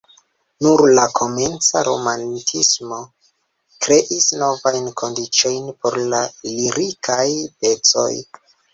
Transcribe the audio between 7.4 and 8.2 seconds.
pecoj.